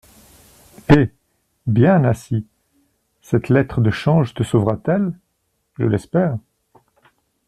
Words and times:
Eh! 0.89 1.11
bien, 1.67 1.99
Nasie, 1.99 2.47
cette 3.21 3.49
lettre 3.49 3.81
de 3.81 3.91
change 3.91 4.33
te 4.33 4.41
sauvera-t-elle? 4.41 5.13
Je 5.77 5.85
l'espère. 5.85 6.39